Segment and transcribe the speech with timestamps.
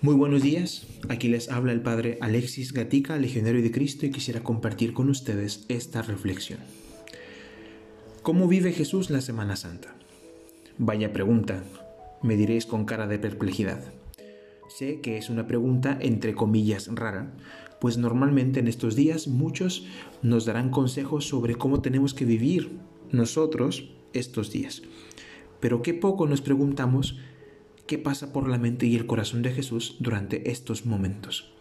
[0.00, 4.44] Muy buenos días, aquí les habla el Padre Alexis Gatica, legionario de Cristo, y quisiera
[4.44, 6.60] compartir con ustedes esta reflexión.
[8.22, 9.96] ¿Cómo vive Jesús la Semana Santa?
[10.78, 11.64] Vaya pregunta,
[12.22, 13.82] me diréis con cara de perplejidad.
[14.68, 17.32] Sé que es una pregunta entre comillas rara,
[17.80, 19.86] pues normalmente en estos días muchos
[20.22, 22.78] nos darán consejos sobre cómo tenemos que vivir
[23.10, 24.82] nosotros estos días.
[25.58, 27.18] Pero qué poco nos preguntamos
[27.88, 31.52] qué pasa por la mente y el corazón de Jesús durante estos momentos.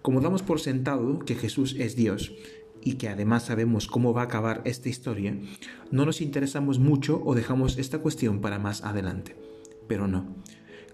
[0.00, 2.32] Como damos por sentado que Jesús es Dios
[2.80, 5.36] y que además sabemos cómo va a acabar esta historia,
[5.90, 9.36] no nos interesamos mucho o dejamos esta cuestión para más adelante.
[9.88, 10.36] Pero no.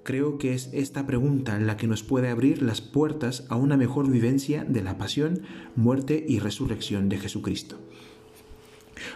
[0.02, 4.10] Creo que es esta pregunta la que nos puede abrir las puertas a una mejor
[4.10, 5.42] vivencia de la pasión,
[5.76, 7.78] muerte y resurrección de Jesucristo.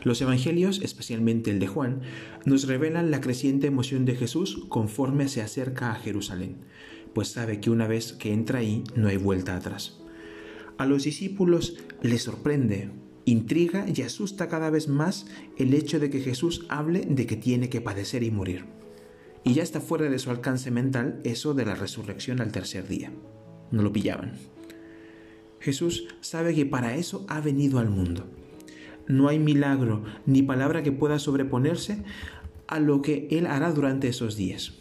[0.06, 2.02] Los evangelios, especialmente el de Juan,
[2.44, 6.58] nos revelan la creciente emoción de Jesús conforme se acerca a Jerusalén,
[7.12, 9.98] pues sabe que una vez que entra ahí no hay vuelta atrás.
[10.78, 12.90] A los discípulos les sorprende,
[13.24, 17.68] intriga y asusta cada vez más el hecho de que Jesús hable de que tiene
[17.68, 18.64] que padecer y morir.
[19.42, 23.10] Y ya está fuera de su alcance mental eso de la resurrección al tercer día.
[23.72, 24.34] No lo pillaban.
[25.58, 28.30] Jesús sabe que para eso ha venido al mundo
[29.08, 32.02] no hay milagro ni palabra que pueda sobreponerse
[32.66, 34.74] a lo que Él hará durante esos días.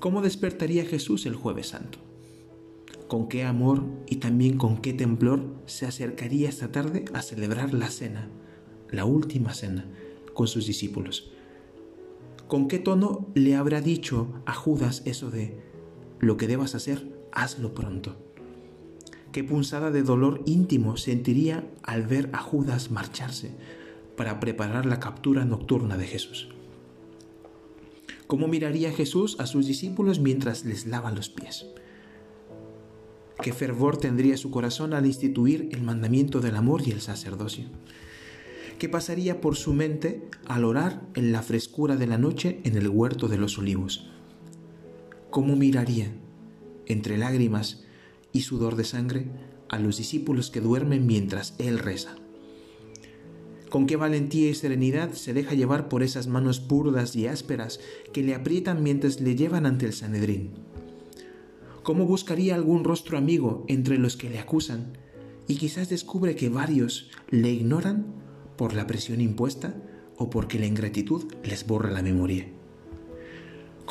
[0.00, 1.98] ¿Cómo despertaría Jesús el jueves santo?
[3.08, 7.88] ¿Con qué amor y también con qué temblor se acercaría esta tarde a celebrar la
[7.88, 8.28] cena,
[8.90, 9.86] la última cena,
[10.34, 11.30] con sus discípulos?
[12.48, 15.58] ¿Con qué tono le habrá dicho a Judas eso de,
[16.20, 18.31] lo que debas hacer, hazlo pronto?
[19.32, 23.50] Qué punzada de dolor íntimo sentiría al ver a Judas marcharse
[24.16, 26.48] para preparar la captura nocturna de Jesús.
[28.26, 31.66] ¿Cómo miraría Jesús a sus discípulos mientras les lava los pies?
[33.42, 37.64] ¿Qué fervor tendría su corazón al instituir el mandamiento del amor y el sacerdocio?
[38.78, 42.88] ¿Qué pasaría por su mente al orar en la frescura de la noche en el
[42.88, 44.10] huerto de los olivos?
[45.30, 46.12] ¿Cómo miraría,
[46.86, 47.81] entre lágrimas,
[48.32, 49.26] y sudor de sangre
[49.68, 52.16] a los discípulos que duermen mientras Él reza.
[53.70, 57.80] Con qué valentía y serenidad se deja llevar por esas manos burdas y ásperas
[58.12, 60.50] que le aprietan mientras le llevan ante el Sanedrín.
[61.82, 64.98] ¿Cómo buscaría algún rostro amigo entre los que le acusan
[65.48, 68.14] y quizás descubre que varios le ignoran
[68.56, 69.74] por la presión impuesta
[70.18, 72.46] o porque la ingratitud les borra la memoria?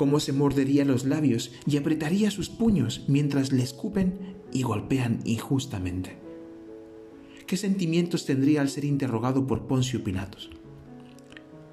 [0.01, 6.17] Cómo se mordería los labios y apretaría sus puños mientras le escupen y golpean injustamente.
[7.45, 10.49] ¿Qué sentimientos tendría al ser interrogado por Poncio Pilatos?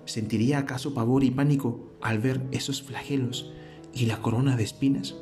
[0.05, 3.51] ¿Sentiría acaso pavor y pánico al ver esos flagelos
[3.95, 5.17] y la corona de espinas?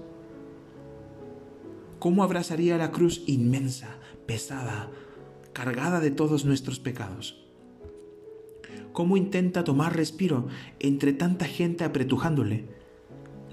[2.00, 4.90] ¿Cómo abrazaría la cruz inmensa, pesada,
[5.52, 7.46] cargada de todos nuestros pecados?
[8.92, 10.48] ¿Cómo intenta tomar respiro
[10.80, 12.74] entre tanta gente apretujándole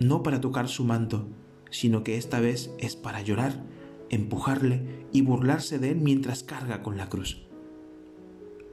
[0.03, 1.27] no para tocar su manto,
[1.69, 3.63] sino que esta vez es para llorar,
[4.09, 7.43] empujarle y burlarse de él mientras carga con la cruz.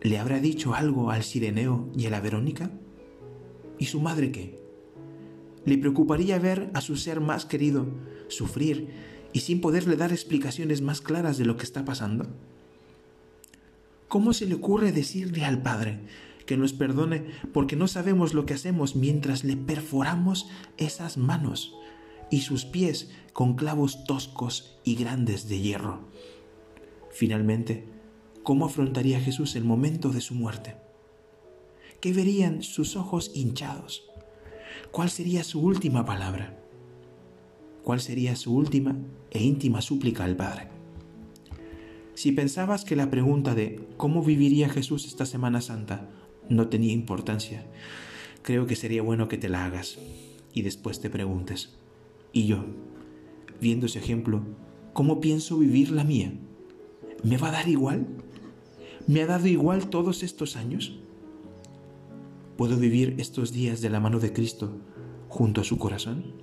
[0.02, 2.70] ¿Le habrá dicho algo al Sireneo y a la Verónica?
[3.78, 4.58] ¿Y su madre qué?
[5.64, 7.86] ¿Le preocuparía ver a su ser más querido
[8.28, 8.88] sufrir
[9.32, 12.26] y sin poderle dar explicaciones más claras de lo que está pasando?
[14.08, 16.00] ¿Cómo se le ocurre decirle al Padre,
[16.50, 21.76] que nos perdone porque no sabemos lo que hacemos mientras le perforamos esas manos
[22.28, 26.00] y sus pies con clavos toscos y grandes de hierro.
[27.12, 27.86] Finalmente,
[28.42, 30.74] ¿cómo afrontaría Jesús el momento de su muerte?
[32.00, 34.02] ¿Qué verían sus ojos hinchados?
[34.90, 36.58] ¿Cuál sería su última palabra?
[37.84, 38.96] ¿Cuál sería su última
[39.30, 40.66] e íntima súplica al Padre?
[42.14, 46.10] Si pensabas que la pregunta de ¿cómo viviría Jesús esta Semana Santa
[46.50, 47.64] no tenía importancia.
[48.42, 49.98] Creo que sería bueno que te la hagas
[50.52, 51.70] y después te preguntes,
[52.32, 52.66] ¿y yo,
[53.60, 54.42] viendo ese ejemplo,
[54.92, 56.32] cómo pienso vivir la mía?
[57.22, 58.06] ¿Me va a dar igual?
[59.06, 60.98] ¿Me ha dado igual todos estos años?
[62.56, 64.76] ¿Puedo vivir estos días de la mano de Cristo
[65.28, 66.34] junto a su corazón?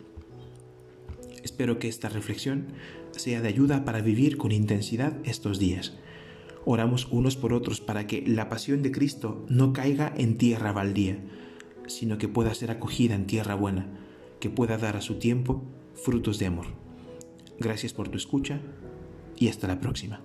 [1.44, 2.68] Espero que esta reflexión
[3.12, 5.98] sea de ayuda para vivir con intensidad estos días
[6.66, 11.20] oramos unos por otros para que la pasión de Cristo no caiga en tierra baldía,
[11.88, 13.88] sino que pueda ser acogida en tierra buena,
[14.40, 15.64] que pueda dar a su tiempo
[15.96, 16.68] frutos de amor.
[17.60, 18.60] Gracias por tu escucha
[19.38, 20.22] y hasta la próxima.